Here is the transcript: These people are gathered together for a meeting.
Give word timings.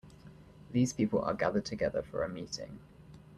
These 0.71 0.93
people 0.93 1.21
are 1.21 1.35
gathered 1.35 1.65
together 1.65 2.01
for 2.01 2.23
a 2.23 2.27
meeting. 2.27 2.79